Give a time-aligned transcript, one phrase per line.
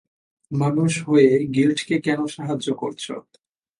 [0.51, 3.13] মানুষ হয়ে, গিল্ডকে কেন সাহায্য করছো?